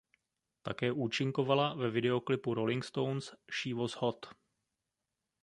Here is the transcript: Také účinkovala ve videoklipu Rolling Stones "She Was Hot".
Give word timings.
Také 0.61 0.91
účinkovala 0.91 1.73
ve 1.75 1.89
videoklipu 1.91 2.53
Rolling 2.53 2.83
Stones 2.85 3.35
"She 3.51 3.75
Was 3.75 3.91
Hot". 3.91 4.25